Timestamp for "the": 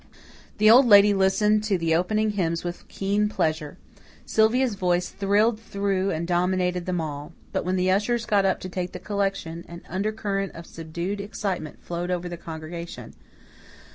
0.57-0.67, 1.77-1.93, 7.75-7.91, 8.93-8.99, 12.27-12.35